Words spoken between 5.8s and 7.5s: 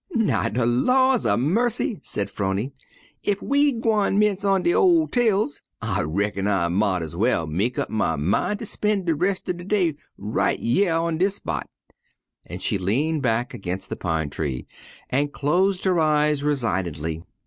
reckon I mought ez well